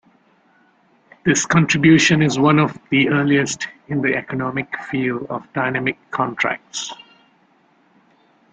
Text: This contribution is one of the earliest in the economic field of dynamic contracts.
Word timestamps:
This 1.25 1.45
contribution 1.45 2.23
is 2.23 2.39
one 2.39 2.57
of 2.57 2.75
the 2.89 3.07
earliest 3.09 3.67
in 3.87 4.01
the 4.01 4.15
economic 4.15 4.75
field 4.85 5.27
of 5.29 5.47
dynamic 5.53 5.99
contracts. 6.09 6.91